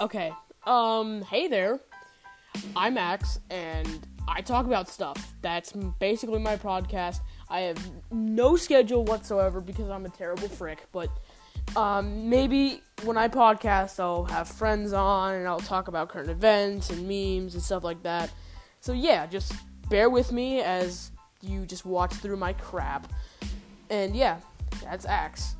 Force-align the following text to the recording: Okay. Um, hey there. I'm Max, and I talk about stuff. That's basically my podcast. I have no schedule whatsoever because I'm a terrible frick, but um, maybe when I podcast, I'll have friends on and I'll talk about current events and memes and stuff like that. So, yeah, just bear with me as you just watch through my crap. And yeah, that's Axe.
Okay. 0.00 0.32
Um, 0.64 1.22
hey 1.22 1.48
there. 1.48 1.80
I'm 2.76 2.94
Max, 2.94 3.40
and 3.50 4.06
I 4.28 4.42
talk 4.42 4.66
about 4.66 4.88
stuff. 4.88 5.34
That's 5.42 5.72
basically 5.72 6.38
my 6.38 6.56
podcast. 6.56 7.18
I 7.48 7.60
have 7.62 7.90
no 8.12 8.54
schedule 8.54 9.04
whatsoever 9.04 9.60
because 9.60 9.90
I'm 9.90 10.06
a 10.06 10.08
terrible 10.08 10.48
frick, 10.48 10.86
but 10.92 11.08
um, 11.74 12.30
maybe 12.30 12.80
when 13.02 13.16
I 13.16 13.26
podcast, 13.26 13.98
I'll 13.98 14.24
have 14.24 14.46
friends 14.48 14.92
on 14.92 15.34
and 15.34 15.48
I'll 15.48 15.58
talk 15.58 15.88
about 15.88 16.10
current 16.10 16.30
events 16.30 16.90
and 16.90 17.02
memes 17.02 17.54
and 17.54 17.62
stuff 17.62 17.82
like 17.82 18.02
that. 18.04 18.30
So, 18.80 18.92
yeah, 18.92 19.26
just 19.26 19.52
bear 19.88 20.10
with 20.10 20.30
me 20.30 20.60
as 20.60 21.10
you 21.40 21.66
just 21.66 21.84
watch 21.84 22.12
through 22.14 22.36
my 22.36 22.52
crap. 22.52 23.12
And 23.90 24.14
yeah, 24.14 24.38
that's 24.80 25.06
Axe. 25.06 25.56